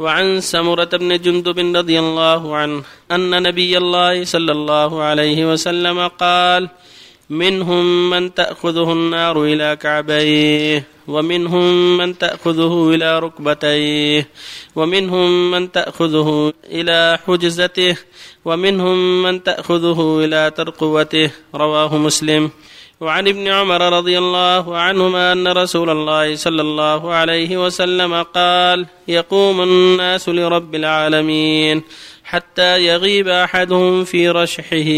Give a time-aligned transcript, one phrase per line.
[0.00, 6.68] وعن سمرة بن جندب رضي الله عنه أن نبي الله صلى الله عليه وسلم قال
[7.30, 14.28] منهم من تأخذه النار إلى كعبيه ومنهم من تأخذه إلى ركبتيه
[14.76, 17.96] ومنهم من تأخذه إلى حجزته
[18.44, 21.30] ومنهم من تأخذه إلى ترقوته.
[21.54, 22.50] رواه مسلم.
[23.00, 29.62] وعن ابن عمر رضي الله عنهما أن رسول الله صلى الله عليه وسلم قال يقوم
[29.62, 31.82] الناس لرب العالمين
[32.24, 34.90] حتى يغيب أحدهم في رشحه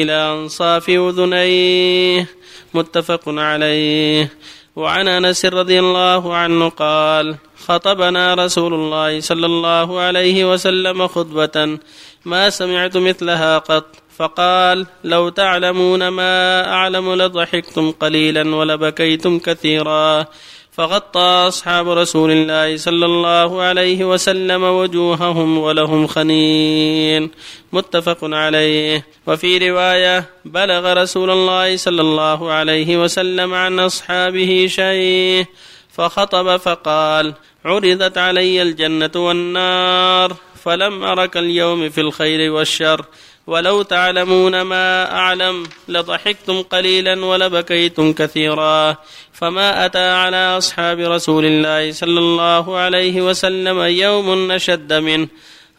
[0.00, 2.28] إلى أنصاف أذنيه.
[2.74, 4.32] متفق عليه.
[4.76, 11.78] وعن أنس رضي الله عنه قال خطبنا رسول الله صلى الله عليه وسلم خطبة
[12.24, 13.96] ما سمعت مثلها قط.
[14.20, 20.26] فقال لو تعلمون ما أعلم لضحكتم قليلا ولبكيتم كثيرا.
[20.72, 27.30] فغطى أصحاب رسول الله صلى الله عليه وسلم وجوههم ولهم خنين.
[27.72, 29.06] متفق عليه.
[29.26, 35.46] وفي رواية بلغ رسول الله صلى الله عليه وسلم عن أصحابه شيء
[35.92, 43.04] فخطب فقال عرضت علي الجنة والنار فلم أرك اليوم في الخير والشر.
[43.50, 48.96] ولو تعلمون ما أعلم لضحكتم قليلا ولبكيتم كثيرا.
[49.32, 55.28] فما أتى على أصحاب رسول الله صلى الله عليه وسلم يوم نشد منه.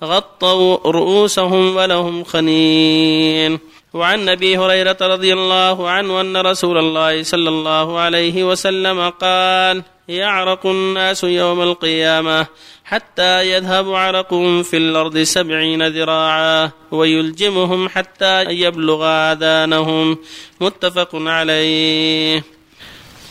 [0.03, 3.59] غطوا رؤوسهم ولهم خنين.
[3.93, 10.65] وعن أبي هريرة رضي الله عنه أن رسول الله صلى الله عليه وسلم قال يعرق
[10.65, 12.47] الناس يوم القيامة
[12.83, 20.17] حتى يذهب عرقهم في الأرض سبعين ذراعا ويلجمهم حتى يبلغ آذانهم.
[20.61, 22.43] متفق عليه.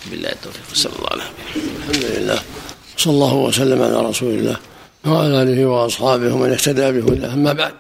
[0.07, 0.63] بالله التوفيق.
[0.73, 1.35] صلى الله عليه وسلم.
[1.89, 2.41] الحمد لله
[2.97, 4.57] صلى الله وسلم على رسول الله
[5.07, 7.33] وعلى آله وأصحابه ومن اهتدى بهداه.
[7.33, 7.75] أما بعد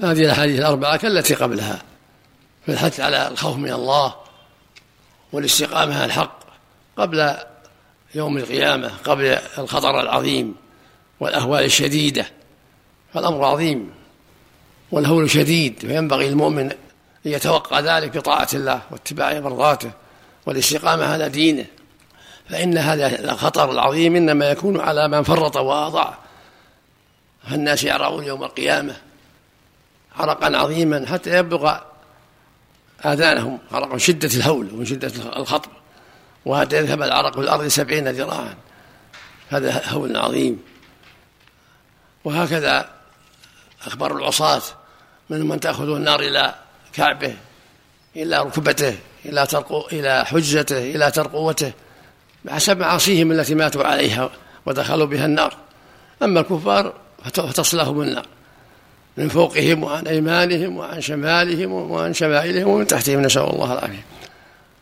[0.00, 1.82] هذه الأحاديث الأربعة كالتي قبلها.
[2.66, 4.14] في الحث على الخوف من الله
[5.32, 6.38] والاستقامة على الحق
[6.98, 7.34] قبل
[8.14, 10.54] يوم القيامة قبل الخطر العظيم
[11.20, 12.26] والأهوال الشديدة.
[13.14, 13.90] فالأمر عظيم
[14.90, 16.70] والهول شديد فينبغي المؤمن
[17.26, 19.90] أن يتوقع ذلك بطاعة الله واتباع مرضاته
[20.46, 21.66] والاستقامة على دينه.
[22.48, 26.18] فإن هذا الخطر العظيم إنما يكون على من فرط واضاع
[27.50, 28.96] فالناس يعرضون يوم القيامة
[30.16, 31.78] عرقا عظيما حتى يبلغ
[33.04, 35.70] آذانهم عرق من شدة الهول ومن شدة الخطب
[36.48, 38.54] وهذا يذهب العرق في الأرض سبعين ذراعا.
[39.50, 40.62] هذا هول عظيم
[42.24, 42.88] وهكذا
[43.86, 44.62] أخبار العصاة
[45.30, 46.54] من من تأخذ النار إلى
[46.92, 47.36] كعبه
[48.16, 51.72] إلى ركبته إلى ترقو إلى حجته إلى ترقوته
[52.44, 54.30] بحسب معاصيهم التي ماتوا عليها
[54.66, 55.56] ودخلوا بها النار.
[56.22, 56.92] أما الكفار
[57.24, 58.26] فتصلهم النار
[59.16, 64.17] من فوقهم وعن أيمانهم وعن شمالهم وعن شمائلهم ومن تحتهم نسأل الله العافية.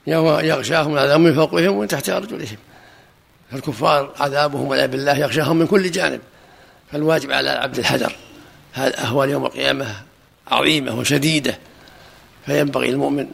[0.07, 2.57] يوم يغشاهم العذاب من فوقهم ومن تحت أرجلهم.
[3.51, 6.21] فالكفار عذابهم والعياذ بالله يغشاهم من كل جانب.
[6.93, 8.17] فالواجب على العبد الحذر
[8.77, 9.87] أهوال يوم القيامة
[10.49, 11.59] عظيمة وشديدة.
[12.47, 13.27] فينبغي المؤمن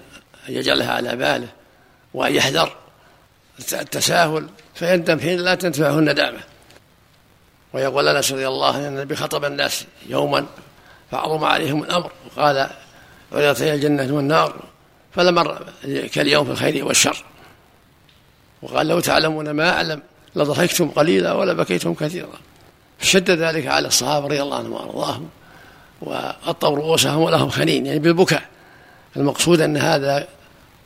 [0.48, 1.48] أن يجعلها على باله
[2.14, 2.76] وأن يحذر
[3.72, 4.46] التساهل.
[4.74, 6.38] فيندم حين لا تنفعه الندامة
[7.72, 10.46] ويقول أنس رضي الله عنه النبي خطب الناس يوما
[11.10, 12.10] فعظم عليهم الأمر.
[12.26, 12.70] وقال
[13.32, 14.54] عرضت الجنة والنار.
[15.14, 15.66] فلمر
[16.12, 17.24] كاليوم في الخير والشر.
[18.62, 20.02] وقال لو تعلمون ما أعلم
[20.36, 22.38] لضحكتم قليلا ولا بكيتم كثيرا.
[23.00, 25.28] شد ذلك على الصحابة رضي الله عنهم وأرضاهم
[26.02, 28.42] وغطوا رؤوسهم ولهم خنين يعني بالبكاء.
[29.16, 30.28] المقصود أن هذا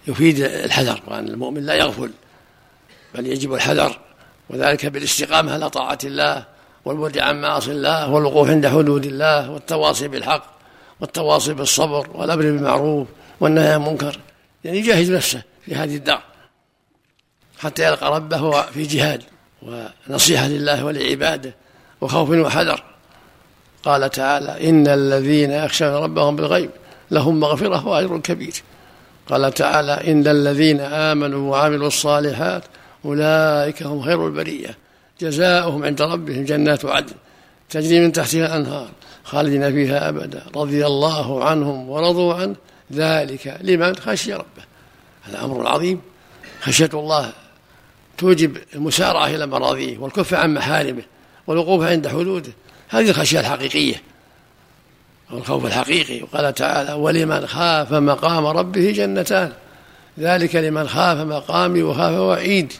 [0.08, 2.10] يفيد الحذر وأن المؤمن لا يغفل
[3.14, 3.98] بل يجب الحذر
[4.50, 6.44] وذلك بالاستقامة على طاعة الله
[6.84, 10.44] والبعد عن معاصي الله والوقوف عند حدود الله والتواصي بالحق
[11.00, 13.08] والتواصي بالصبر والأمر بالمعروف
[13.40, 14.18] والنهي عن المنكر.
[14.64, 16.22] يعني يجاهد نفسه في هذه الدار
[17.58, 19.22] حتى يلقى ربه في جهاد
[20.08, 21.54] ونصيحة لله ولعباده
[22.00, 22.84] وخوف وحذر.
[23.82, 26.70] قال تعالى إن الذين يخشون ربهم بالغيب
[27.10, 28.62] لهم مغفرة وأجر كبير.
[29.28, 32.62] قال تعالى إن الذين آمنوا وعملوا الصالحات
[33.04, 34.78] أولئك هم خير البرية.
[35.20, 37.14] جزاؤهم عند ربهم جنات عدن
[37.70, 38.88] تجري من تحتها الأنهار
[39.24, 40.42] خالدين فيها أبدا.
[40.56, 42.56] رضي الله عنهم ورضوا عنه.
[42.92, 44.64] ذلك لمن خشي ربه.
[45.24, 46.00] هذا أمر عظيم.
[46.60, 47.32] خشية الله
[48.18, 51.02] توجب المسارعة إلى مراضيه والكف عن محارمه
[51.46, 52.52] والوقوف عند حدوده.
[52.88, 54.02] هذه الخشية الحقيقية
[55.30, 56.22] والخوف الحقيقي.
[56.22, 59.52] وقال تعالى ولمن خاف مقام ربه جنتان
[60.18, 62.72] ذلك لمن خاف مقامي وخاف وعيد.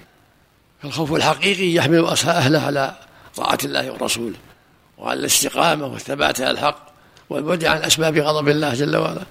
[0.82, 2.94] فالخوف الحقيقي يحمل أهله على
[3.36, 4.36] طاعة الله ورسوله
[4.98, 6.86] وعلى الاستقامة والثبات على الحق
[7.30, 9.22] والبعد عن أسباب غضب الله جل وعلا.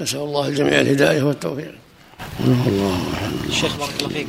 [0.00, 1.74] نسأل الله الجميع الهداية والتوفيق.
[2.40, 3.00] الله
[3.48, 4.26] الشيخ بارك الله فيك.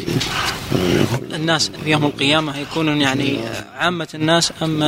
[1.34, 3.38] الناس في يوم القيامة يكونون يعني
[3.76, 4.80] عامة الناس أم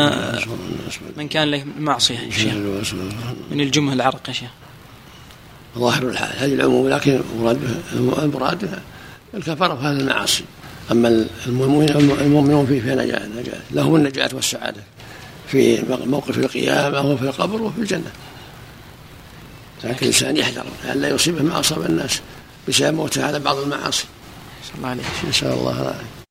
[1.18, 2.53] من كان له معصية شيخ؟
[3.51, 4.50] من الجمه العرق يا شيخ؟
[5.77, 7.21] ظاهر الحال هذه العموم لكن
[8.24, 8.79] المراد
[9.33, 10.44] الكفرة في هذه المعاصي.
[10.91, 13.27] أما المؤمنون فيه في نجاة.
[13.71, 14.83] لهم النجاة والسعادة
[15.47, 18.12] في موقف القيامة وفي القبر وفي الجنة.
[19.83, 20.65] لكن الإنسان يحذر.
[20.85, 22.21] لئلا يصيبه ما أصاب الناس.
[22.68, 24.06] بسبب موته على بعض المعاصي.
[24.63, 26.22] نسأل الله عليك نسأل الله العافية.